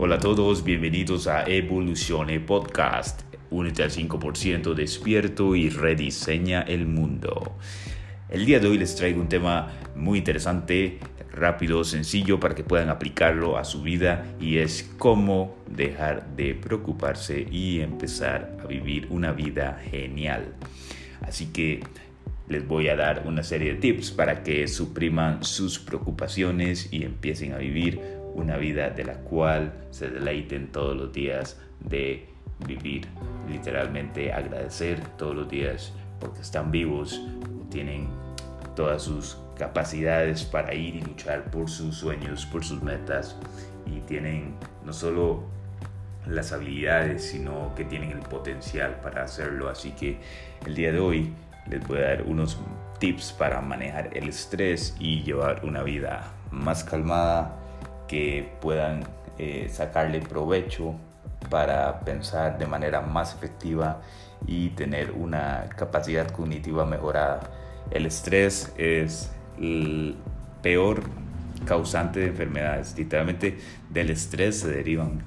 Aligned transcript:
Hola 0.00 0.14
a 0.14 0.20
todos, 0.20 0.62
bienvenidos 0.62 1.26
a 1.26 1.42
Evolucione 1.42 2.38
Podcast. 2.38 3.22
Únete 3.50 3.82
al 3.82 3.90
5% 3.90 4.74
despierto 4.74 5.56
y 5.56 5.70
rediseña 5.70 6.62
el 6.62 6.86
mundo. 6.86 7.56
El 8.28 8.46
día 8.46 8.60
de 8.60 8.68
hoy 8.68 8.78
les 8.78 8.94
traigo 8.94 9.20
un 9.20 9.28
tema 9.28 9.72
muy 9.96 10.18
interesante, 10.18 11.00
rápido, 11.32 11.82
sencillo 11.82 12.38
para 12.38 12.54
que 12.54 12.62
puedan 12.62 12.90
aplicarlo 12.90 13.58
a 13.58 13.64
su 13.64 13.82
vida 13.82 14.24
y 14.40 14.58
es 14.58 14.88
cómo 14.98 15.56
dejar 15.66 16.28
de 16.36 16.54
preocuparse 16.54 17.48
y 17.50 17.80
empezar 17.80 18.56
a 18.62 18.68
vivir 18.68 19.08
una 19.10 19.32
vida 19.32 19.80
genial. 19.90 20.54
Así 21.22 21.46
que 21.46 21.80
les 22.48 22.66
voy 22.68 22.86
a 22.88 22.94
dar 22.94 23.24
una 23.26 23.42
serie 23.42 23.74
de 23.74 23.80
tips 23.80 24.12
para 24.12 24.44
que 24.44 24.68
supriman 24.68 25.42
sus 25.42 25.80
preocupaciones 25.80 26.88
y 26.92 27.02
empiecen 27.02 27.52
a 27.52 27.58
vivir 27.58 28.17
una 28.38 28.56
vida 28.56 28.90
de 28.90 29.04
la 29.04 29.14
cual 29.14 29.72
se 29.90 30.08
deleiten 30.08 30.68
todos 30.72 30.96
los 30.96 31.12
días 31.12 31.60
de 31.80 32.28
vivir. 32.66 33.06
Literalmente 33.48 34.32
agradecer 34.32 35.00
todos 35.16 35.34
los 35.34 35.48
días 35.48 35.92
porque 36.20 36.40
están 36.40 36.70
vivos, 36.70 37.20
tienen 37.70 38.08
todas 38.74 39.02
sus 39.02 39.38
capacidades 39.56 40.44
para 40.44 40.74
ir 40.74 40.96
y 40.96 41.00
luchar 41.00 41.50
por 41.50 41.68
sus 41.68 41.96
sueños, 41.96 42.46
por 42.46 42.64
sus 42.64 42.82
metas 42.82 43.36
y 43.86 44.00
tienen 44.00 44.54
no 44.84 44.92
solo 44.92 45.42
las 46.26 46.52
habilidades, 46.52 47.30
sino 47.30 47.74
que 47.74 47.84
tienen 47.84 48.10
el 48.12 48.20
potencial 48.20 49.00
para 49.02 49.24
hacerlo. 49.24 49.68
Así 49.68 49.92
que 49.92 50.18
el 50.66 50.74
día 50.74 50.92
de 50.92 51.00
hoy 51.00 51.32
les 51.68 51.86
voy 51.86 51.98
a 51.98 52.02
dar 52.02 52.22
unos 52.22 52.58
tips 52.98 53.32
para 53.32 53.60
manejar 53.60 54.10
el 54.16 54.28
estrés 54.28 54.96
y 54.98 55.22
llevar 55.22 55.64
una 55.64 55.82
vida 55.82 56.32
más 56.50 56.84
calmada, 56.84 57.57
que 58.08 58.50
puedan 58.60 59.04
eh, 59.38 59.68
sacarle 59.70 60.20
provecho 60.20 60.94
para 61.50 62.00
pensar 62.00 62.58
de 62.58 62.66
manera 62.66 63.00
más 63.00 63.34
efectiva 63.34 64.00
y 64.46 64.70
tener 64.70 65.12
una 65.12 65.68
capacidad 65.76 66.28
cognitiva 66.30 66.84
mejorada. 66.84 67.40
El 67.90 68.06
estrés 68.06 68.72
es 68.76 69.30
el 69.58 70.16
peor 70.62 71.02
causante 71.64 72.20
de 72.20 72.26
enfermedades. 72.26 72.94
Literalmente 72.96 73.58
del 73.90 74.10
estrés 74.10 74.60
se 74.60 74.70
derivan 74.70 75.22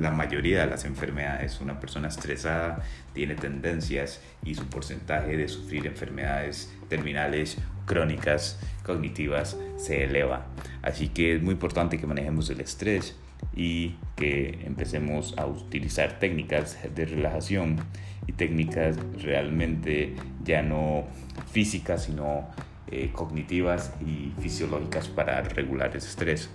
la 0.00 0.10
mayoría 0.10 0.60
de 0.60 0.66
las 0.66 0.84
enfermedades. 0.84 1.60
Una 1.60 1.80
persona 1.80 2.08
estresada 2.08 2.82
tiene 3.12 3.34
tendencias 3.34 4.20
y 4.44 4.54
su 4.54 4.66
porcentaje 4.66 5.36
de 5.36 5.48
sufrir 5.48 5.86
enfermedades 5.86 6.72
terminales, 6.88 7.58
crónicas, 7.86 8.58
cognitivas 8.84 9.56
se 9.76 10.04
eleva. 10.04 10.46
Así 10.82 11.08
que 11.08 11.36
es 11.36 11.42
muy 11.42 11.52
importante 11.52 11.98
que 11.98 12.06
manejemos 12.06 12.50
el 12.50 12.60
estrés 12.60 13.16
y 13.54 13.96
que 14.16 14.60
empecemos 14.64 15.34
a 15.36 15.46
utilizar 15.46 16.18
técnicas 16.18 16.78
de 16.94 17.04
relajación 17.04 17.78
y 18.26 18.32
técnicas 18.32 18.96
realmente 19.22 20.14
ya 20.44 20.62
no 20.62 21.04
físicas, 21.52 22.04
sino 22.04 22.48
eh, 22.90 23.10
cognitivas 23.12 23.92
y 24.00 24.32
fisiológicas 24.40 25.08
para 25.08 25.42
regular 25.42 25.90
el 25.90 25.98
estrés. 25.98 26.50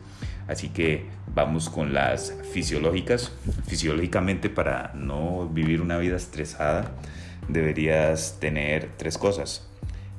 Así 0.48 0.70
que 0.70 1.06
vamos 1.34 1.70
con 1.70 1.94
las 1.94 2.36
fisiológicas. 2.52 3.32
Fisiológicamente 3.68 4.50
para 4.50 4.92
no 4.96 5.48
vivir 5.48 5.82
una 5.82 5.98
vida 5.98 6.18
estresada 6.18 6.92
deberías 7.48 8.40
tener 8.40 8.90
tres 8.98 9.18
cosas. 9.18 9.69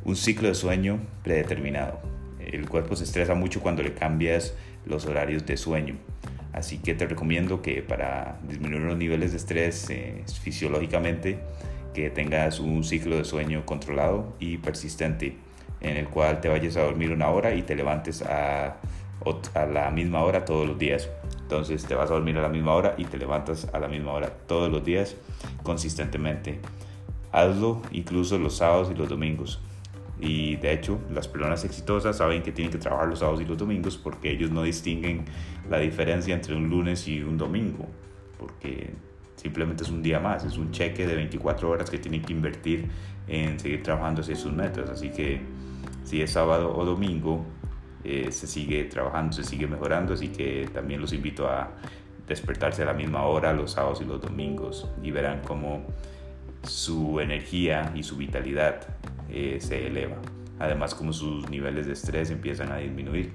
Un 0.05 0.17
ciclo 0.17 0.49
de 0.49 0.55
sueño 0.55 0.99
predeterminado. 1.23 2.01
El 2.41 2.69
cuerpo 2.69 2.97
se 2.97 3.05
estresa 3.05 3.35
mucho 3.35 3.61
cuando 3.61 3.83
le 3.83 3.93
cambias 3.93 4.55
los 4.87 5.05
horarios 5.07 5.45
de 5.45 5.57
sueño. 5.57 5.97
Así 6.53 6.79
que 6.79 6.95
te 6.95 7.07
recomiendo 7.07 7.63
que 7.63 7.83
para 7.83 8.39
disminuir 8.49 8.83
los 8.83 8.97
niveles 8.97 9.33
de 9.33 9.37
estrés 9.37 9.89
eh, 9.91 10.25
fisiológicamente, 10.43 11.39
que 11.95 12.11
tengas 12.11 12.61
un 12.61 12.83
ciclo 12.83 13.17
de 13.17 13.25
sueño 13.25 13.67
controlado 13.67 14.35
y 14.39 14.57
persistente 14.59 15.37
en 15.81 15.97
el 15.97 16.09
cual 16.09 16.41
te 16.41 16.49
vayas 16.49 16.77
a 16.77 16.83
dormir 16.83 17.11
una 17.11 17.29
hora 17.29 17.55
y 17.55 17.63
te 17.63 17.75
levantes 17.75 18.23
a, 18.23 18.77
a 19.55 19.67
la 19.67 19.91
misma 19.91 20.23
hora 20.23 20.45
todos 20.45 20.67
los 20.67 20.79
días. 20.79 21.09
Entonces 21.43 21.85
te 21.85 21.95
vas 21.95 22.11
a 22.11 22.15
dormir 22.15 22.37
a 22.39 22.43
la 22.43 22.49
misma 22.49 22.75
hora 22.75 22.95
y 22.97 23.05
te 23.05 23.19
levantas 23.19 23.69
a 23.73 23.79
la 23.79 23.89
misma 23.89 24.13
hora 24.13 24.31
todos 24.47 24.71
los 24.71 24.85
días 24.85 25.17
consistentemente. 25.63 26.61
Hazlo 27.33 27.83
incluso 27.93 28.39
los 28.39 28.57
sábados 28.57 28.91
y 28.91 28.95
los 28.97 29.09
domingos. 29.09 29.61
Y 30.21 30.57
de 30.57 30.73
hecho, 30.73 31.01
las 31.11 31.29
personas 31.29 31.65
exitosas 31.65 32.19
saben 32.19 32.43
que 32.43 32.53
tienen 32.53 32.71
que 32.71 32.79
trabajar 32.79 33.09
los 33.09 33.21
sábados 33.21 33.41
y 33.41 33.47
los 33.47 33.57
domingos 33.57 33.97
porque 33.97 34.31
ellos 34.31 34.51
no 34.51 34.63
distinguen 34.63 35.25
la 35.69 35.79
diferencia 35.79 36.35
entre 36.35 36.55
un 36.55 36.69
lunes 36.69 37.09
y 37.09 37.23
un 37.23 37.39
domingo. 37.39 37.87
Porque 38.39 38.91
simplemente 39.37 39.83
es 39.85 39.91
un 39.91 40.03
día 40.03 40.21
más, 40.21 40.45
es 40.45 40.59
un 40.59 40.71
cheque 40.73 41.07
de 41.07 41.15
24 41.15 41.71
horas 41.71 41.89
que 41.89 41.99
tienen 41.99 42.23
que 42.23 42.33
invertir 42.33 42.89
en 43.27 43.59
seguir 43.59 43.83
trabajando 43.83 44.21
hacia 44.21 44.37
sus 44.37 44.53
metas. 44.53 44.91
Así 44.91 45.11
que 45.11 45.41
si 46.05 46.21
es 46.21 46.33
sábado 46.33 46.77
o 46.77 46.85
domingo, 46.85 47.45
eh, 48.05 48.31
se 48.31 48.47
sigue 48.47 48.85
trabajando, 48.85 49.33
se 49.33 49.45
sigue 49.45 49.67
mejorando, 49.67 50.15
así 50.15 50.29
que 50.29 50.69
también 50.73 51.01
los 51.01 51.13
invito 51.13 51.49
a 51.49 51.71
despertarse 52.27 52.83
a 52.83 52.87
la 52.87 52.95
misma 52.95 53.25
hora 53.25 53.53
los 53.53 53.73
sábados 53.73 54.01
y 54.01 54.05
los 54.05 54.21
domingos 54.21 54.89
y 55.03 55.11
verán 55.11 55.43
cómo 55.47 55.85
su 56.63 57.21
energía 57.21 57.93
y 57.95 58.03
su 58.03 58.17
vitalidad 58.17 58.83
eh, 59.29 59.59
se 59.61 59.87
eleva. 59.87 60.17
Además, 60.59 60.95
como 60.95 61.13
sus 61.13 61.49
niveles 61.49 61.87
de 61.87 61.95
estrés 61.95 62.31
empiezan 62.31 62.71
a 62.71 62.77
disminuir. 62.77 63.33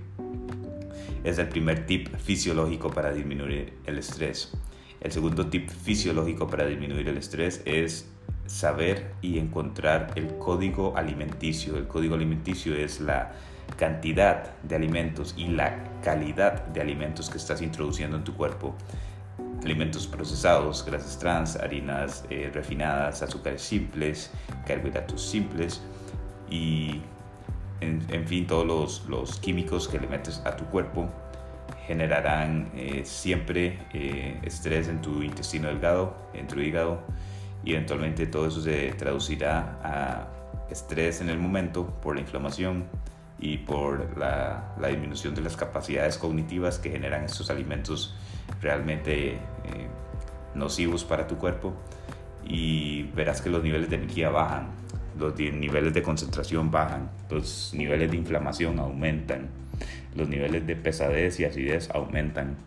Es 1.24 1.40
el 1.40 1.48
primer 1.48 1.88
tip 1.88 2.16
fisiológico 2.18 2.92
para 2.92 3.12
disminuir 3.12 3.74
el 3.86 3.98
estrés. 3.98 4.54
El 5.02 5.12
segundo 5.12 5.48
tip 5.48 5.70
fisiológico 5.70 6.48
para 6.48 6.66
disminuir 6.66 7.10
el 7.10 7.18
estrés 7.18 7.62
es 7.66 8.08
saber 8.46 9.14
y 9.22 9.40
encontrar 9.40 10.12
el 10.16 10.38
código 10.38 10.96
alimenticio. 10.96 11.78
El 11.78 11.88
código 11.88 12.16
alimenticio 12.16 12.76
es 12.76 13.02
la 13.02 13.34
cantidad 13.78 14.56
de 14.62 14.76
alimentos 14.76 15.34
y 15.38 15.48
la 15.48 15.84
calidad 16.04 16.66
de 16.68 16.82
alimentos 16.82 17.30
que 17.30 17.38
estás 17.38 17.62
introduciendo 17.62 18.18
en 18.18 18.24
tu 18.24 18.36
cuerpo. 18.36 18.76
Alimentos 19.64 20.06
procesados, 20.06 20.86
grasas 20.86 21.18
trans, 21.18 21.56
harinas 21.56 22.24
eh, 22.30 22.52
refinadas, 22.54 23.22
azúcares 23.22 23.62
simples, 23.62 24.32
carbohidratos 24.68 25.22
simples 25.26 25.82
y 26.50 27.02
en, 27.82 28.28
fin 28.28 28.48
todos 28.48 29.04
los, 29.08 29.40
químicos 29.40 29.88
que 29.88 30.00
le 30.00 30.08
metes 30.08 30.42
a 30.46 30.56
tu 30.56 30.66
cuerpo 30.66 31.10
generarán 31.88 32.72
eh, 32.76 33.02
siempre 33.06 33.80
eh, 33.94 34.40
estrés 34.44 34.88
en 34.88 35.02
tu 35.02 35.22
intestino 35.22 35.68
delgado, 35.68 36.16
en 36.34 36.48
tu 36.48 36.60
hígado 36.60 37.02
y 37.64 37.74
eventualmente 37.74 38.28
todo 38.28 38.48
eso 38.48 38.62
se 38.62 38.94
traducirá 38.94 39.80
a 39.84 40.28
estrés 40.70 41.22
en 41.22 41.30
el 41.30 41.38
momento 41.38 41.88
por 42.02 42.16
la 42.16 42.22
inflamación 42.22 42.86
y 43.40 43.58
por 43.58 44.18
la 44.18 44.74
disminución 44.88 45.36
de 45.36 45.42
las 45.42 45.56
capacidades 45.58 46.18
cognitivas 46.18 46.80
que 46.80 46.90
generan 46.90 47.26
estos 47.26 47.50
alimentos 47.50 48.16
realmente 48.62 49.34
eh, 49.34 49.40
nocivos 50.54 51.04
para 51.04 51.28
tu 51.28 51.38
cuerpo 51.38 51.74
y 52.44 53.04
verás 53.16 53.42
que 53.42 53.50
los 53.50 53.64
niveles 53.64 53.90
de 53.90 53.98
energía 53.98 54.30
bajan, 54.30 54.70
los 55.18 55.38
niveles 55.38 55.94
de 55.94 56.02
concentración 56.02 56.72
bajan, 56.72 57.10
los 57.30 57.74
niveles 57.76 58.12
de 58.12 58.18
inflamación 58.18 58.80
aumentan, 58.80 59.50
los 60.16 60.28
niveles 60.28 60.66
de 60.66 60.76
pesadez 60.76 61.40
y 61.40 61.46
acidez 61.46 61.90
aumentan. 61.92 62.58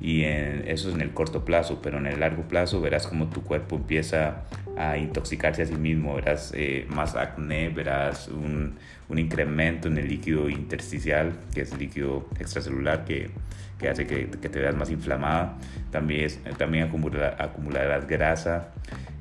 Y 0.00 0.22
eso 0.22 0.88
es 0.88 0.94
en 0.94 1.00
el 1.00 1.12
corto 1.12 1.44
plazo, 1.44 1.80
pero 1.82 1.98
en 1.98 2.06
el 2.06 2.20
largo 2.20 2.44
plazo 2.44 2.80
verás 2.80 3.08
como 3.08 3.28
tu 3.28 3.42
cuerpo 3.42 3.76
empieza 3.76 4.44
a 4.76 4.96
intoxicarse 4.96 5.62
a 5.62 5.66
sí 5.66 5.74
mismo, 5.74 6.14
verás 6.14 6.52
eh, 6.54 6.86
más 6.88 7.16
acné, 7.16 7.68
verás 7.68 8.28
un, 8.28 8.78
incremento 9.16 9.88
en 9.88 9.98
el 9.98 10.08
líquido 10.08 10.48
intersticial, 10.48 11.32
que 11.52 11.62
es 11.62 11.72
el 11.72 11.80
líquido 11.80 12.28
extracelular 12.38 13.04
que, 13.04 13.30
que 13.78 13.88
hace 13.88 14.06
que, 14.06 14.26
te 14.26 14.60
veas 14.60 14.76
más 14.76 14.90
inflamada, 14.90 15.56
también, 15.90 16.30
también 16.58 16.84
acumular, 16.84 17.34
acumularás 17.40 18.06
grasa 18.06 18.68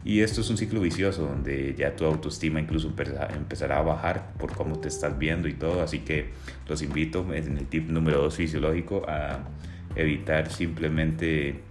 y 0.05 0.21
esto 0.21 0.41
es 0.41 0.49
un 0.49 0.57
ciclo 0.57 0.79
vicioso 0.79 1.23
donde 1.23 1.75
ya 1.77 1.95
tu 1.95 2.05
autoestima 2.05 2.59
incluso 2.59 2.94
empezará 3.35 3.79
a 3.79 3.81
bajar 3.81 4.33
por 4.38 4.53
cómo 4.53 4.79
te 4.79 4.88
estás 4.88 5.17
viendo 5.19 5.47
y 5.47 5.53
todo, 5.53 5.81
así 5.81 5.99
que 5.99 6.29
los 6.67 6.81
invito 6.81 7.25
en 7.33 7.57
el 7.57 7.67
tip 7.67 7.89
número 7.89 8.21
2 8.21 8.35
fisiológico 8.35 9.03
a 9.07 9.39
evitar 9.95 10.51
simplemente 10.51 11.61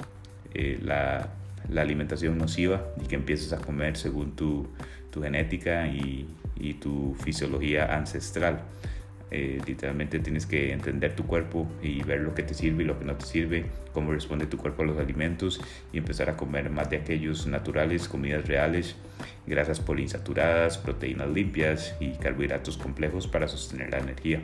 eh, 0.55 0.78
la, 0.82 1.31
alimentación 1.76 2.38
nociva 2.38 2.84
y 3.02 3.06
que 3.06 3.17
empieces 3.17 3.52
a 3.52 3.58
comer 3.58 3.96
según 3.96 4.37
tu, 4.37 4.69
genética 5.20 5.87
y, 5.88 6.29
tu 6.81 7.17
fisiología 7.25 7.96
ancestral. 7.96 8.61
Eh, 9.32 9.61
literalmente 9.67 10.20
tienes 10.20 10.46
que 10.46 10.73
entender 10.73 11.17
tu 11.17 11.26
cuerpo 11.26 11.67
y 11.82 12.00
ver 12.05 12.20
lo 12.20 12.32
que 12.32 12.44
te 12.44 12.55
sirve 12.55 12.84
y 12.84 12.87
lo 12.87 12.96
que 12.96 13.05
no 13.05 13.17
te 13.17 13.26
sirve, 13.26 13.67
cómo 13.93 14.12
responde 14.12 14.46
tu 14.46 14.56
cuerpo 14.56 14.84
a 14.84 14.87
los 14.87 14.99
alimentos 14.99 15.61
y 15.93 15.99
empezar 15.99 16.31
a 16.31 16.37
comer 16.37 16.70
más 16.70 16.88
de 16.90 16.99
aquellos 16.99 17.49
naturales, 17.49 18.06
comidas 18.06 18.46
reales, 18.46 18.94
grasas 19.44 19.81
poliinsaturadas, 19.81 20.78
proteínas 20.78 21.28
limpias 21.28 21.96
y 21.99 22.12
carbohidratos 22.12 22.78
complejos 22.78 23.26
para 23.26 23.49
sostener 23.49 23.90
la 23.90 23.99
energía. 23.99 24.40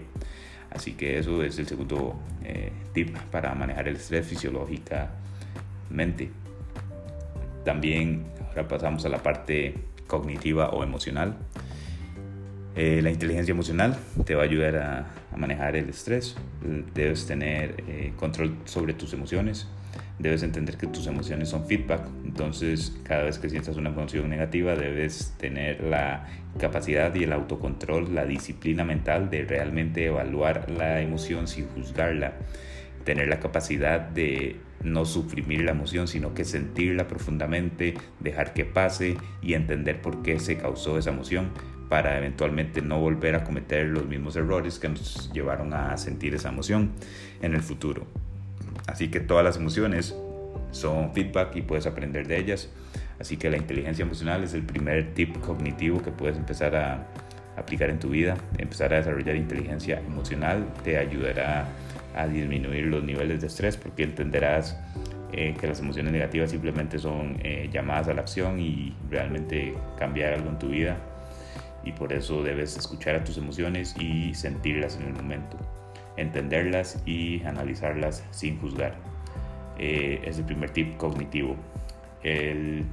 Así 0.71 0.95
que 0.95 1.19
eso 1.19 1.45
es 1.45 1.61
el 1.61 1.69
segundo 1.69 2.19
eh, 2.45 2.73
tip 2.93 3.17
para 3.31 3.55
manejar 3.55 3.87
el 3.87 3.95
estrés 3.97 4.27
fisiológicamente. 4.27 6.31
También 7.65 8.25
ahora 8.49 8.67
pasamos 8.67 9.05
a 9.05 9.09
la 9.09 9.23
parte 9.23 9.75
cognitiva 10.09 10.71
o 10.71 10.83
emocional. 10.83 11.37
Eh, 12.75 13.01
la 13.03 13.11
inteligencia 13.11 13.53
emocional 13.53 13.97
te 14.25 14.35
va 14.35 14.43
a 14.43 14.45
ayudar 14.45 14.77
a, 14.77 15.07
manejar 15.37 15.77
el 15.77 15.89
estrés. 15.89 16.37
Debes 16.95 17.27
tener 17.27 17.85
eh, 17.89 18.13
control 18.17 18.57
sobre 18.65 18.95
tus 18.95 19.13
emociones. 19.13 19.67
Debes 20.19 20.43
entender 20.43 20.77
que 20.77 20.87
tus 20.87 21.07
emociones 21.07 21.49
son 21.49 21.67
feedback. 21.67 22.07
Entonces, 22.25 22.97
cada 23.03 23.25
vez 23.25 23.39
que 23.39 23.51
sientas 23.51 23.77
una 23.77 23.91
emoción 23.91 24.29
negativa, 24.31 24.75
debes 24.75 25.35
tener 25.39 25.83
la 25.83 26.27
capacidad 26.59 27.15
y 27.15 27.25
el 27.25 27.33
autocontrol, 27.33 28.15
la 28.15 28.25
disciplina 28.25 28.85
mental 28.85 29.31
de 29.31 29.45
realmente 29.45 30.07
evaluar 30.07 30.71
la 30.71 31.01
emoción 31.01 31.49
sin 31.49 31.67
juzgarla. 31.69 32.35
Tener 33.05 33.29
la 33.29 33.41
capacidad 33.41 34.01
de 34.01 34.57
no 34.85 35.05
suprimir 35.05 35.63
la 35.63 35.73
emoción, 35.73 36.09
sino 36.09 36.35
que 36.35 36.45
sentirla 36.45 37.09
profundamente, 37.09 37.95
dejar 38.21 38.53
que 38.53 38.65
pase 38.65 39.17
y 39.43 39.55
entender 39.55 40.01
por 40.01 40.23
qué 40.23 40.39
se 40.39 40.57
causó 40.57 40.99
esa 40.99 41.11
emoción 41.11 41.51
para 41.93 42.17
eventualmente 42.17 42.81
no 42.81 42.99
volver 42.99 43.35
a 43.35 43.45
cometer 43.45 43.85
los 43.85 44.07
mismos 44.07 44.35
errores 44.35 44.79
que 44.79 44.89
nos 44.89 45.31
llevaron 45.35 45.75
a 45.75 45.95
sentir 45.99 46.35
esa 46.35 46.49
emoción 46.49 46.91
en 47.43 47.53
el 47.53 47.61
futuro. 47.61 48.07
Así 48.87 49.11
que 49.11 49.21
todas 49.21 49.45
las 49.45 49.59
emociones 49.59 50.17
son 50.71 51.13
feedback 51.13 51.55
y 51.55 51.61
puedes 51.61 51.85
aprender 51.85 52.27
de 52.27 52.39
ellas. 52.39 52.71
Así 53.21 53.37
que 53.37 53.51
la 53.51 53.59
inteligencia 53.59 54.05
emocional 54.05 54.43
es 54.43 54.55
el 54.55 54.63
primer 54.63 55.13
tip 55.13 55.39
cognitivo 55.41 56.01
que 56.01 56.11
puedes 56.11 56.39
empezar 56.39 56.75
a 56.77 57.07
aplicar 57.59 57.91
en 57.91 57.99
tu 57.99 58.09
vida. 58.09 58.39
Empezar 58.57 58.95
a 58.95 58.97
desarrollar 58.97 59.37
inteligencia 59.37 59.99
emocional 59.99 60.67
te 60.85 60.97
ayudará 60.97 61.69
a 62.17 62.27
disminuir 62.27 62.87
los 62.87 63.05
niveles 63.05 63.43
de 63.43 63.49
estrés 63.49 63.77
porque 63.77 64.05
entenderás 64.05 64.81
eh, 65.35 65.55
que 65.61 65.67
las 65.67 65.79
emociones 65.81 66.11
negativas 66.11 66.53
simplemente 66.53 66.99
son 66.99 67.37
eh, 67.43 67.69
llamadas 67.71 68.09
a 68.09 68.15
la 68.15 68.23
acción 68.23 68.59
y 68.61 68.97
realmente 69.11 69.75
cambiar 69.99 70.33
algo 70.33 70.49
en 70.49 70.59
tu 70.59 70.69
vida 70.71 70.97
y 71.85 71.93
por 71.93 72.13
eso 72.13 72.43
debes 72.43 72.77
escuchar 72.77 73.17
a 73.17 73.25
tus 73.25 73.37
emociones 73.39 73.95
y 73.99 74.35
sentirlas 74.35 74.97
en 74.97 75.09
el 75.09 75.15
momento, 75.15 75.57
entenderlas 76.17 77.03
y 77.07 77.43
analizarlas 77.45 78.25
sin 78.31 78.59
juzgar. 78.61 78.95
Eh, 79.79 80.23
es 80.25 80.39
el 80.39 80.45
primer 80.45 80.71
tip 80.71 80.97
cognitivo. 80.97 81.57
El, 82.23 82.85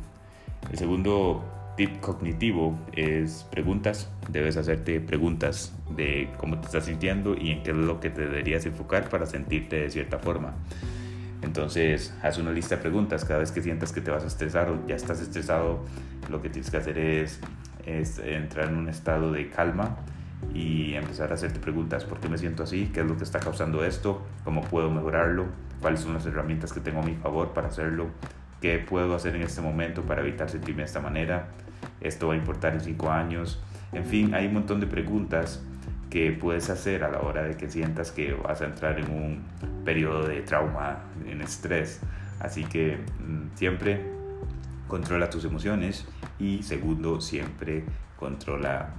el 0.71 0.77
segundo 0.77 1.43
tip 1.77 1.99
cognitivo 1.99 2.77
es 2.93 3.45
preguntas. 3.51 4.09
Debes 4.29 4.57
hacerte 4.57 4.99
preguntas 4.99 5.73
de 5.95 6.29
cómo 6.37 6.59
te 6.59 6.65
estás 6.65 6.85
sintiendo 6.85 7.35
y 7.37 7.51
en 7.51 7.63
qué 7.63 7.71
es 7.71 7.77
lo 7.77 7.99
que 7.99 8.09
te 8.09 8.21
deberías 8.21 8.65
enfocar 8.65 9.09
para 9.09 9.25
sentirte 9.25 9.81
de 9.81 9.89
cierta 9.89 10.19
forma. 10.19 10.55
Entonces, 11.41 12.13
haz 12.21 12.37
una 12.37 12.51
lista 12.51 12.75
de 12.75 12.81
preguntas. 12.81 13.23
Cada 13.23 13.39
vez 13.39 13.51
que 13.51 13.61
sientas 13.61 13.93
que 13.93 14.01
te 14.01 14.11
vas 14.11 14.23
a 14.23 14.27
estresar 14.27 14.69
o 14.69 14.85
ya 14.87 14.95
estás 14.95 15.21
estresado, 15.21 15.85
lo 16.29 16.41
que 16.41 16.49
tienes 16.49 16.69
que 16.69 16.77
hacer 16.77 16.97
es 16.97 17.39
es 17.85 18.19
entrar 18.19 18.69
en 18.69 18.77
un 18.77 18.89
estado 18.89 19.31
de 19.31 19.49
calma 19.49 19.97
y 20.53 20.93
empezar 20.93 21.31
a 21.31 21.35
hacerte 21.35 21.59
preguntas, 21.59 22.05
¿por 22.05 22.19
qué 22.19 22.29
me 22.29 22.37
siento 22.37 22.63
así? 22.63 22.89
¿Qué 22.93 23.01
es 23.01 23.05
lo 23.05 23.17
que 23.17 23.23
está 23.23 23.39
causando 23.39 23.83
esto? 23.83 24.25
¿Cómo 24.43 24.61
puedo 24.61 24.89
mejorarlo? 24.89 25.47
¿Cuáles 25.81 26.01
son 26.01 26.13
las 26.13 26.25
herramientas 26.25 26.73
que 26.73 26.79
tengo 26.79 27.01
a 27.01 27.03
mi 27.03 27.15
favor 27.15 27.53
para 27.53 27.67
hacerlo? 27.67 28.07
¿Qué 28.61 28.79
puedo 28.79 29.15
hacer 29.15 29.35
en 29.35 29.43
este 29.43 29.61
momento 29.61 30.03
para 30.03 30.21
evitar 30.21 30.49
sentirme 30.49 30.81
de 30.81 30.87
esta 30.87 30.99
manera? 30.99 31.47
¿Esto 32.01 32.27
va 32.27 32.33
a 32.33 32.37
importar 32.37 32.73
en 32.73 32.81
cinco 32.81 33.09
años? 33.09 33.61
En 33.93 34.05
fin, 34.05 34.33
hay 34.33 34.47
un 34.47 34.55
montón 34.55 34.79
de 34.79 34.87
preguntas 34.87 35.61
que 36.09 36.31
puedes 36.31 36.69
hacer 36.69 37.03
a 37.03 37.09
la 37.09 37.19
hora 37.21 37.43
de 37.43 37.55
que 37.55 37.69
sientas 37.69 38.11
que 38.11 38.33
vas 38.33 38.61
a 38.61 38.65
entrar 38.65 38.99
en 38.99 39.11
un 39.11 39.43
periodo 39.85 40.27
de 40.27 40.41
trauma, 40.41 40.99
en 41.27 41.41
estrés. 41.41 42.01
Así 42.39 42.63
que 42.63 42.97
mm, 42.97 43.55
siempre 43.55 44.18
controla 44.89 45.29
tus 45.29 45.45
emociones 45.45 46.05
y 46.37 46.63
segundo, 46.63 47.21
siempre 47.21 47.85
controla 48.17 48.93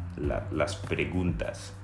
las 0.51 0.77
preguntas 0.77 1.75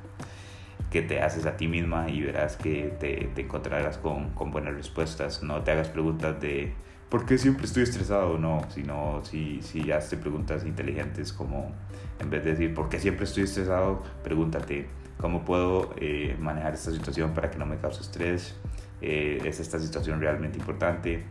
que 0.91 1.03
te 1.03 1.21
haces 1.21 1.45
a 1.45 1.59
ti 1.59 1.69
misma 1.69 2.09
y 2.09 2.23
verás 2.23 2.57
que 2.57 2.97
te, 2.99 3.39
encontrarás 3.39 3.99
con, 3.99 4.31
con, 4.31 4.51
buenas 4.51 4.75
respuestas. 4.75 5.43
No 5.43 5.63
te 5.63 5.73
hagas 5.73 5.89
preguntas 5.89 6.41
de 6.41 6.73
¿por 7.11 7.27
qué 7.27 7.37
siempre 7.37 7.67
estoy 7.67 7.83
estresado? 7.83 8.39
No, 8.39 8.63
sino 8.71 9.23
si, 9.25 9.61
si 9.61 9.93
hazte 9.93 10.17
preguntas 10.17 10.65
inteligentes 10.65 11.35
como 11.35 11.73
en 12.21 12.31
vez 12.31 12.45
de 12.45 12.53
decir 12.53 12.73
¿por 12.73 12.89
qué 12.89 12.99
siempre 12.99 13.25
estoy 13.25 13.43
estresado? 13.43 14.03
Pregúntate 14.23 14.87
¿cómo 15.19 15.45
puedo 15.45 15.95
eh, 15.99 16.37
manejar 16.41 16.75
esta 16.75 16.93
situación 16.93 17.33
para 17.35 17.51
que 17.51 17.59
no 17.59 17.67
me 17.67 17.77
cause 17.79 18.01
estrés? 18.01 18.55
Eh, 19.03 19.43
¿Es 19.45 19.61
esta 19.61 19.79
situación 19.79 20.21
realmente 20.21 20.59
importante? 20.59 21.25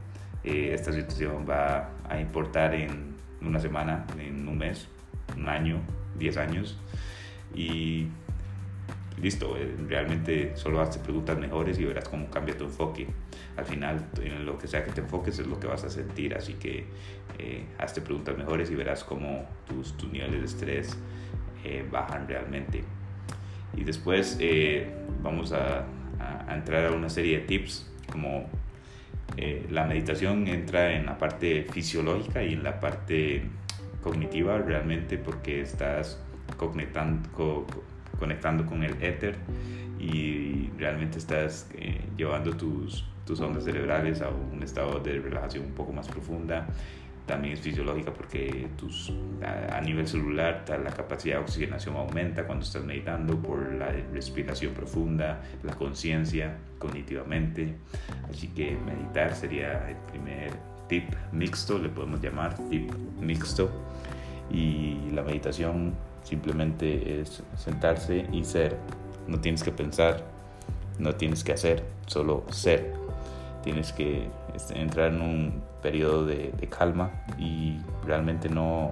Eh, 0.45 0.75
esta 0.75 0.93
situación 0.93 1.43
va 1.49 1.89
a 2.07 2.21
importar 2.21 2.75
en 2.75 3.15
una 3.41 3.59
semana, 3.59 4.05
en 4.19 4.47
un 4.47 4.55
mes, 4.55 4.87
un 5.35 5.49
año, 5.49 5.81
10 6.19 6.37
años. 6.37 6.77
Y 7.55 8.09
listo, 9.19 9.57
eh, 9.57 9.75
realmente 9.87 10.55
solo 10.55 10.81
hazte 10.81 10.99
preguntas 10.99 11.35
mejores 11.39 11.79
y 11.79 11.85
verás 11.85 12.07
cómo 12.07 12.29
cambia 12.29 12.55
tu 12.55 12.65
enfoque. 12.65 13.07
Al 13.57 13.65
final, 13.65 14.05
en 14.21 14.45
lo 14.45 14.59
que 14.59 14.67
sea 14.67 14.85
que 14.85 14.91
te 14.91 15.01
enfoques 15.01 15.39
es 15.39 15.47
lo 15.47 15.59
que 15.59 15.65
vas 15.65 15.83
a 15.83 15.89
sentir, 15.89 16.35
así 16.35 16.53
que 16.53 16.85
eh, 17.39 17.65
hazte 17.79 18.01
preguntas 18.01 18.37
mejores 18.37 18.69
y 18.69 18.75
verás 18.75 19.03
cómo 19.03 19.47
tus, 19.67 19.97
tus 19.97 20.11
niveles 20.11 20.39
de 20.41 20.45
estrés 20.45 20.97
bajan 21.89 22.27
realmente. 22.27 22.83
Y 23.75 23.83
después 23.83 24.37
vamos 25.23 25.51
a, 25.51 25.83
a 26.19 26.53
entrar 26.53 26.85
a 26.85 26.91
una 26.91 27.09
serie 27.09 27.39
de 27.39 27.45
tips 27.45 27.91
como 28.11 28.47
eh, 29.37 29.65
la 29.69 29.85
meditación 29.85 30.47
entra 30.47 30.93
en 30.93 31.05
la 31.05 31.17
parte 31.17 31.65
fisiológica 31.71 32.43
y 32.43 32.53
en 32.53 32.63
la 32.63 32.79
parte 32.79 33.43
cognitiva 34.01 34.57
realmente 34.59 35.17
porque 35.17 35.61
estás 35.61 36.19
conectando, 36.57 37.27
con 38.65 38.83
el 38.83 39.01
éter 39.03 39.35
y 39.99 40.69
realmente 40.77 41.17
estás 41.17 41.69
eh, 41.73 42.01
llevando 42.15 42.55
tus, 42.55 43.05
tus 43.25 43.39
ondas 43.39 43.63
cerebrales 43.63 44.21
a 44.21 44.29
un 44.29 44.61
estado 44.63 44.99
de 44.99 45.19
relajación 45.19 45.65
un 45.65 45.73
poco 45.73 45.91
más 45.91 46.07
profunda 46.07 46.67
también 47.25 47.55
es 47.55 47.61
fisiológica 47.61 48.13
porque 48.13 48.67
tus, 48.77 49.11
a, 49.43 49.81
nivel 49.81 50.07
celular 50.07 50.63
la 50.67 50.91
capacidad 50.91 51.37
de 51.37 51.41
oxigenación 51.41 51.95
aumenta 51.95 52.45
cuando 52.45 52.63
estás 52.63 52.83
meditando 52.83 53.37
por 53.37 53.73
la 53.73 53.91
respiración 54.13 54.73
profunda, 54.73 55.41
la 55.63 55.73
conciencia 55.73 56.55
cognitivamente. 56.77 57.75
Así 58.29 58.49
que 58.49 58.77
meditar 58.77 59.35
sería 59.35 59.89
el 59.89 59.97
primer 60.11 60.51
tip 60.87 61.13
mixto, 61.31 61.79
le 61.79 61.89
podemos 61.89 62.21
llamar 62.21 62.55
tip 62.69 62.91
mixto. 63.19 63.69
Y 64.51 65.09
la 65.11 65.23
meditación 65.23 65.95
simplemente 66.23 67.21
es 67.21 67.41
sentarse 67.57 68.27
y 68.31 68.43
ser. 68.43 68.77
No 69.27 69.39
tienes 69.39 69.63
que 69.63 69.71
pensar, 69.71 70.23
no 70.99 71.15
tienes 71.15 71.43
que 71.43 71.53
hacer, 71.53 71.83
solo 72.05 72.45
ser. 72.51 73.04
Tienes 73.65 73.91
que 73.91 74.29
este, 74.53 74.79
entrar 74.79 75.11
en 75.11 75.21
un 75.21 75.63
periodo 75.81 76.25
de, 76.25 76.51
calma 76.69 77.11
y 77.37 77.79
realmente 78.05 78.47
no, 78.47 78.91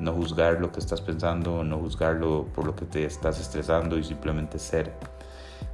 no 0.00 0.12
juzgar 0.12 0.60
lo 0.60 0.72
que 0.72 0.80
estás 0.80 1.00
pensando, 1.00 1.62
no 1.62 1.78
juzgarlo 1.78 2.46
por 2.52 2.66
lo 2.66 2.74
que 2.74 2.84
te 2.84 3.04
estás 3.04 3.40
estresando 3.40 3.96
y 3.96 4.02
simplemente 4.02 4.58
ser. 4.58 4.92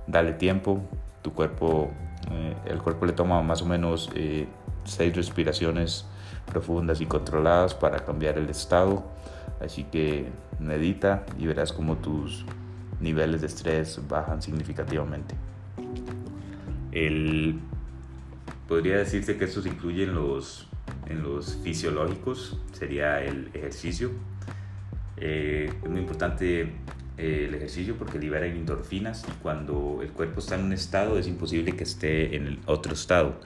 Dale 0.07 0.35
tiempo, 0.35 0.81
tu 1.23 1.33
cuerpo, 1.33 1.91
eh, 2.31 2.55
el 2.67 2.83
cuerpo 2.83 3.07
le 3.07 3.15
toma 3.15 3.43
más 3.43 3.63
o 3.63 3.67
menos 3.67 4.11
eh, 4.15 4.47
seis 4.85 5.17
respiraciones 5.17 6.05
profundas 6.45 7.01
y 7.01 7.07
controladas 7.07 7.75
para 7.75 8.01
cambiar 8.01 8.37
el 8.37 8.51
estado. 8.51 9.05
Así 9.65 9.85
que 9.85 10.29
medita 10.61 11.25
y 11.39 11.47
verás 11.47 11.73
cómo 11.73 11.97
tus 11.97 12.45
niveles 13.01 13.41
de 13.41 13.47
estrés 13.47 14.01
bajan 14.07 14.43
significativamente. 14.43 15.35
El 16.93 17.59
Podría 18.75 18.97
decirse 18.97 19.37
que 19.37 19.45
estos 19.45 19.67
incluyen 19.67 20.17
los, 20.17 20.67
en 21.07 21.23
los 21.23 21.59
fisiológicos, 21.63 22.59
sería 22.73 23.23
el 23.23 23.49
ejercicio. 23.55 24.11
Eh, 25.17 25.71
es 25.81 25.89
muy 25.89 26.01
importante 26.01 26.63
eh, 27.17 27.47
el 27.49 27.55
ejercicio 27.55 27.95
porque 27.97 28.19
libera 28.19 28.47
endorfinas 28.47 29.25
y 29.29 29.43
cuando 29.45 30.01
el 30.03 30.09
cuerpo 30.09 30.41
está 30.41 30.57
en 30.57 30.65
un 30.65 30.73
estado 30.73 31.21
es 31.21 31.29
imposible 31.29 31.77
que 31.77 31.85
esté 31.85 32.35
en 32.35 32.49
el 32.49 32.59
otro 32.67 32.95
estado. 32.95 33.37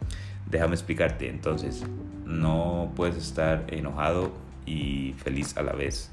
Déjame 0.51 0.73
explicarte, 0.73 1.29
entonces, 1.29 1.85
no 2.25 2.91
puedes 2.97 3.19
estar 3.19 3.67
enojado 3.69 4.33
y 4.65 5.15
feliz 5.19 5.59
a 5.59 5.63
la 5.63 5.75
vez. 5.75 6.11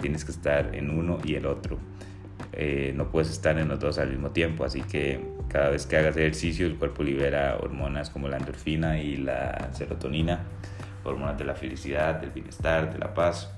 Tienes 0.00 0.24
que 0.24 0.32
estar 0.32 0.74
en 0.74 0.90
uno 0.90 1.20
y 1.22 1.36
el 1.36 1.46
otro. 1.46 1.78
Eh, 2.58 2.94
no 2.96 3.10
puedes 3.10 3.30
estar 3.30 3.58
en 3.58 3.68
los 3.68 3.78
dos 3.78 3.98
al 3.98 4.08
mismo 4.10 4.30
tiempo, 4.30 4.64
así 4.64 4.80
que 4.80 5.20
cada 5.48 5.68
vez 5.68 5.86
que 5.86 5.98
hagas 5.98 6.16
ejercicio 6.16 6.66
el 6.66 6.76
cuerpo 6.76 7.02
libera 7.02 7.58
hormonas 7.60 8.08
como 8.08 8.28
la 8.28 8.38
endorfina 8.38 8.98
y 8.98 9.18
la 9.18 9.68
serotonina, 9.74 10.40
hormonas 11.04 11.36
de 11.36 11.44
la 11.44 11.54
felicidad, 11.54 12.14
del 12.14 12.30
bienestar, 12.30 12.92
de 12.92 12.98
la 12.98 13.12
paz, 13.12 13.52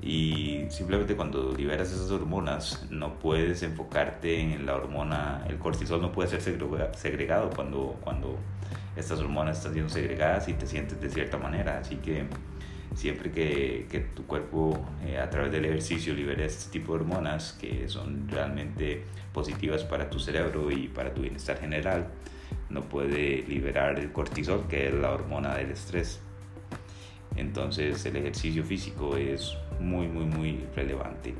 Y 0.00 0.64
simplemente 0.70 1.16
cuando 1.16 1.52
liberas 1.52 1.92
esas 1.92 2.10
hormonas, 2.10 2.86
no 2.90 3.18
puedes 3.18 3.62
enfocarte 3.62 4.40
en 4.40 4.64
la 4.64 4.76
hormona, 4.76 5.44
el 5.48 5.58
cortisol 5.58 6.00
no 6.00 6.12
puede 6.12 6.28
ser 6.28 6.40
segregado 6.94 7.50
cuando, 7.50 7.98
cuando 8.02 8.38
estas 8.96 9.20
hormonas 9.20 9.58
están 9.58 9.72
siendo 9.72 9.92
segregadas 9.92 10.48
y 10.48 10.54
te 10.54 10.66
sientes 10.66 11.00
de 11.00 11.10
cierta 11.10 11.36
manera. 11.36 11.78
Así 11.78 11.96
que 11.96 12.26
siempre 12.94 13.30
que, 13.30 14.06
tu 14.14 14.26
cuerpo 14.26 14.84
eh, 15.04 15.18
a 15.18 15.28
través 15.30 15.52
del 15.52 15.64
ejercicio 15.64 16.14
libere 16.14 16.44
este 16.44 16.70
tipo 16.70 16.94
de 16.94 17.00
hormonas 17.00 17.56
que 17.60 17.88
son 17.88 18.28
realmente 18.28 19.04
positivas 19.32 19.84
para 19.84 20.10
tu 20.10 20.18
cerebro 20.18 20.70
y 20.70 20.88
para 20.88 21.12
tu 21.12 21.22
bienestar 21.22 21.58
general, 21.60 22.08
no 22.70 22.82
puede 22.82 23.44
liberar 23.46 23.98
el 23.98 24.12
cortisol, 24.12 24.66
que 24.68 24.88
es 24.88 24.94
la 24.94 25.12
hormona 25.12 25.54
del 25.56 25.70
estrés. 25.70 26.20
Entonces 27.36 28.04
el 28.06 28.16
ejercicio 28.16 28.64
físico 28.64 29.16
es 29.16 29.56
muy, 29.80 30.08
muy, 30.08 30.24
muy 30.24 30.60
relevante. 30.74 31.34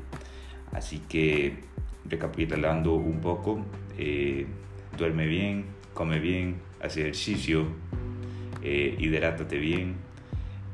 Así 0.71 0.99
que 1.09 1.59
recapitulando 2.05 2.93
un 2.93 3.19
poco, 3.19 3.65
eh, 3.97 4.45
duerme 4.97 5.25
bien, 5.25 5.65
come 5.93 6.19
bien, 6.19 6.57
hace 6.81 7.01
ejercicio, 7.01 7.65
eh, 8.63 8.95
hidrátate 8.99 9.57
bien. 9.57 9.95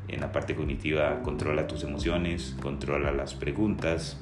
En 0.08 0.22
la 0.22 0.32
parte 0.32 0.56
cognitiva 0.56 1.22
controla 1.24 1.68
tus 1.68 1.84
emociones, 1.84 2.56
controla 2.62 3.12
las 3.12 3.34
preguntas 3.34 4.18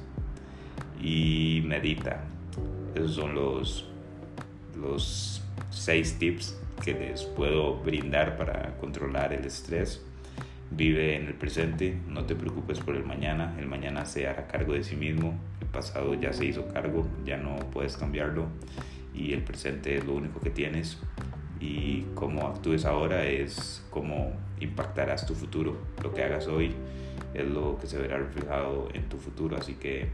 y 1.00 1.62
medita. 1.66 2.24
Esos 2.94 3.14
son 3.14 3.34
los, 3.34 3.88
los 4.80 5.42
seis 5.70 6.18
tips 6.18 6.58
que 6.82 6.94
les 6.94 7.24
puedo 7.24 7.76
brindar 7.76 8.36
para 8.36 8.76
controlar 8.78 9.32
el 9.32 9.44
estrés. 9.44 10.04
Vive 10.70 11.16
en 11.16 11.26
el 11.26 11.34
presente, 11.34 11.98
no 12.08 12.24
te 12.24 12.34
preocupes 12.34 12.80
por 12.80 12.96
el 12.96 13.04
mañana, 13.04 13.54
el 13.58 13.66
mañana 13.66 14.06
se 14.06 14.26
hará 14.26 14.46
cargo 14.46 14.72
de 14.72 14.82
sí 14.82 14.96
mismo, 14.96 15.38
el 15.60 15.66
pasado 15.68 16.14
ya 16.14 16.32
se 16.32 16.46
hizo 16.46 16.66
cargo, 16.68 17.06
ya 17.24 17.36
no 17.36 17.56
puedes 17.70 17.96
cambiarlo 17.96 18.46
y 19.14 19.32
el 19.32 19.42
presente 19.42 19.96
es 19.96 20.04
lo 20.04 20.14
único 20.14 20.40
que 20.40 20.50
tienes 20.50 20.98
y 21.60 22.02
cómo 22.14 22.48
actúes 22.48 22.84
ahora 22.84 23.24
es 23.24 23.84
cómo 23.90 24.32
impactarás 24.60 25.26
tu 25.26 25.34
futuro. 25.34 25.76
Lo 26.02 26.12
que 26.12 26.22
hagas 26.22 26.46
hoy 26.46 26.74
es 27.34 27.46
lo 27.46 27.78
que 27.78 27.86
se 27.86 27.98
verá 27.98 28.18
reflejado 28.18 28.88
en 28.94 29.08
tu 29.08 29.18
futuro, 29.18 29.56
así 29.56 29.74
que 29.74 30.08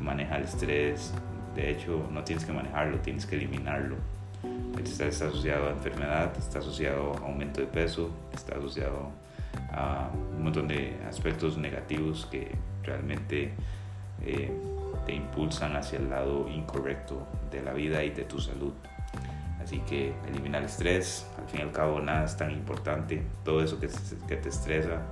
maneja 0.00 0.36
el 0.36 0.44
estrés. 0.44 1.12
De 1.54 1.70
hecho, 1.70 2.08
no 2.10 2.22
tienes 2.24 2.44
que 2.44 2.52
manejarlo, 2.52 2.98
tienes 2.98 3.26
que 3.26 3.36
eliminarlo. 3.36 3.96
El 4.76 4.84
estrés 4.84 5.14
está 5.14 5.28
asociado 5.28 5.68
a 5.68 5.70
enfermedad, 5.72 6.32
está 6.38 6.60
asociado 6.60 7.12
a 7.14 7.26
aumento 7.26 7.60
de 7.60 7.66
peso, 7.66 8.10
está 8.32 8.56
asociado 8.56 9.10
a 9.72 10.10
un 10.36 10.44
montón 10.44 10.68
de 10.68 10.96
aspectos 11.08 11.58
negativos 11.58 12.26
que 12.30 12.52
realmente 12.82 13.52
eh, 14.24 14.50
te 15.06 15.14
impulsan 15.14 15.76
hacia 15.76 15.98
el 15.98 16.08
lado 16.08 16.48
incorrecto 16.48 17.26
de 17.50 17.62
la 17.62 17.72
vida 17.72 18.02
y 18.04 18.10
de 18.10 18.24
tu 18.24 18.38
salud. 18.38 18.72
Así 19.62 19.78
que 19.80 20.12
eliminar 20.28 20.62
el 20.62 20.68
estrés, 20.68 21.26
al 21.38 21.48
fin 21.48 21.60
y 21.60 21.62
al 21.62 21.72
cabo 21.72 22.00
nada 22.00 22.24
es 22.24 22.36
tan 22.36 22.50
importante, 22.50 23.22
todo 23.44 23.62
eso 23.62 23.78
que, 23.78 23.88
que 24.26 24.36
te 24.36 24.48
estresa 24.48 25.02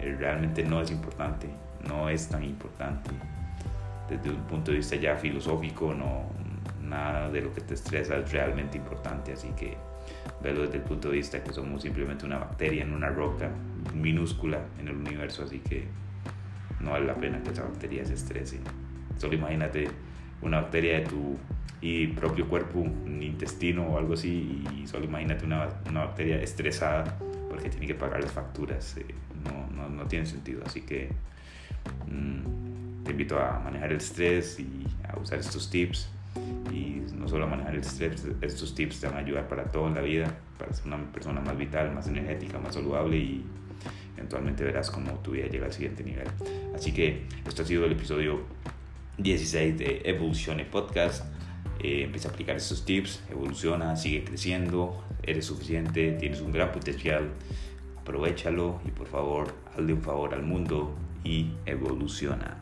eh, 0.00 0.16
realmente 0.18 0.64
no 0.64 0.80
es 0.80 0.90
importante, 0.90 1.48
no 1.86 2.08
es 2.08 2.28
tan 2.28 2.42
importante. 2.42 3.10
Desde 4.08 4.30
un 4.30 4.42
punto 4.42 4.70
de 4.70 4.78
vista 4.78 4.96
ya 4.96 5.16
filosófico, 5.16 5.94
no, 5.94 6.24
nada 6.82 7.30
de 7.30 7.40
lo 7.40 7.52
que 7.52 7.60
te 7.60 7.74
estresa 7.74 8.16
es 8.16 8.32
realmente 8.32 8.76
importante, 8.76 9.32
así 9.32 9.48
que 9.56 9.76
desde 10.42 10.76
el 10.76 10.82
punto 10.82 11.08
de 11.08 11.16
vista 11.16 11.42
que 11.42 11.52
somos 11.52 11.82
simplemente 11.82 12.26
una 12.26 12.38
bacteria 12.38 12.82
en 12.82 12.92
una 12.92 13.08
roca 13.08 13.50
minúscula 13.94 14.58
en 14.78 14.88
el 14.88 14.96
universo, 14.96 15.44
así 15.44 15.60
que 15.60 15.86
no 16.80 16.90
vale 16.90 17.06
la 17.06 17.14
pena 17.14 17.42
que 17.42 17.50
esa 17.50 17.62
bacteria 17.62 18.04
se 18.04 18.14
estrese. 18.14 18.58
Solo 19.18 19.34
imagínate 19.34 19.88
una 20.42 20.62
bacteria 20.62 20.98
de 20.98 21.06
tu 21.06 21.36
y 21.82 22.06
propio 22.06 22.48
cuerpo, 22.48 22.78
un 22.78 23.22
intestino 23.22 23.88
o 23.88 23.98
algo 23.98 24.14
así, 24.14 24.64
y 24.76 24.86
solo 24.86 25.04
imagínate 25.04 25.44
una, 25.44 25.68
una 25.88 26.04
bacteria 26.04 26.40
estresada 26.40 27.18
porque 27.50 27.68
tiene 27.68 27.88
que 27.88 27.94
pagar 27.94 28.22
las 28.22 28.30
facturas. 28.30 28.96
Eh, 28.96 29.04
no, 29.44 29.68
no, 29.76 29.88
no, 29.88 30.06
tiene 30.06 30.24
sentido, 30.24 30.62
así 30.64 30.82
que 30.82 31.10
mmm, 32.06 33.02
te 33.04 33.10
invito 33.10 33.38
a 33.38 33.58
manejar 33.58 33.90
el 33.90 33.96
estrés 33.96 34.60
y 34.60 34.86
a 35.08 35.18
usar 35.18 35.40
estos 35.40 35.68
tips 35.68 36.08
y 36.72 37.02
no 37.14 37.26
solo 37.28 37.48
manejar 37.48 37.74
el 37.74 37.80
estrés, 37.80 38.26
estos 38.40 38.74
tips 38.76 39.00
te 39.00 39.08
van 39.08 39.16
a 39.16 39.18
ayudar 39.18 39.48
para 39.48 39.64
todo 39.64 39.88
en 39.88 39.94
la 39.94 40.00
vida, 40.02 40.32
para 40.58 40.72
ser 40.72 40.86
una 40.86 40.98
persona 41.12 41.40
más 41.40 41.58
vital, 41.58 41.92
más 41.92 42.06
energética, 42.06 42.60
más 42.60 42.74
saludable 42.74 43.16
y 43.16 43.44
eventualmente 44.16 44.62
verás 44.62 44.88
cómo 44.88 45.18
tu 45.18 45.32
vida 45.32 45.48
llega 45.48 45.66
al 45.66 45.72
siguiente 45.72 46.04
nivel. 46.04 46.28
Así 46.76 46.92
que 46.92 47.26
esto 47.44 47.62
ha 47.62 47.64
sido 47.64 47.84
el 47.84 47.92
episodio 47.92 48.40
16 49.18 49.78
de 49.78 50.02
Evolucione 50.04 50.64
Podcast. 50.64 51.24
Eh, 51.82 52.04
empieza 52.04 52.28
a 52.28 52.32
aplicar 52.32 52.56
estos 52.56 52.84
tips, 52.84 53.20
evoluciona, 53.28 53.96
sigue 53.96 54.22
creciendo, 54.22 55.02
eres 55.22 55.46
suficiente, 55.46 56.12
tienes 56.12 56.40
un 56.40 56.52
gran 56.52 56.70
potencial, 56.70 57.28
aprovechalo 58.00 58.80
y 58.86 58.90
por 58.92 59.08
favor 59.08 59.52
hazle 59.74 59.92
un 59.92 60.02
favor 60.02 60.32
al 60.32 60.44
mundo 60.44 60.94
y 61.24 61.50
evoluciona. 61.66 62.61